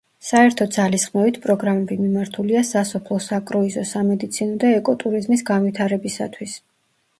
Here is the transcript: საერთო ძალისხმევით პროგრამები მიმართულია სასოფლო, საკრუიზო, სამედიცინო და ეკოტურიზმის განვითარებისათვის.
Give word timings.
საერთო 0.27 0.65
ძალისხმევით 0.75 1.37
პროგრამები 1.43 1.97
მიმართულია 2.05 2.63
სასოფლო, 2.71 3.19
საკრუიზო, 3.27 3.85
სამედიცინო 3.93 4.59
და 4.67 4.75
ეკოტურიზმის 4.81 5.47
განვითარებისათვის. 5.55 6.61